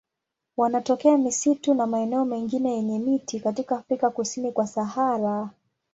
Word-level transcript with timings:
Wanatokea 0.57 1.17
misitu 1.17 1.73
na 1.73 1.87
maeneo 1.87 2.25
mengine 2.25 2.73
yenye 2.75 2.99
miti 2.99 3.39
katika 3.39 3.77
Afrika 3.77 4.09
kusini 4.09 4.51
kwa 4.51 4.67
Sahara. 4.67 5.49